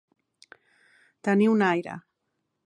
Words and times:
Tenir 1.29 1.51
un 1.57 1.63
aire. 1.67 1.99